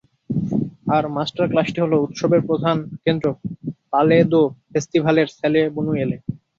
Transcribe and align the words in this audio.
আর 0.95 1.03
মাস্টারক্লাসটি 1.15 1.79
হলো 1.81 1.95
উৎসবের 2.05 2.41
প্রধান 2.49 2.75
কেন্দ্র 3.05 3.25
পালে 3.91 4.17
দো 4.31 4.41
ফেস্তিভালের 4.69 5.27
স্যালে 5.37 5.61
বুনুয়েলে। 5.75 6.17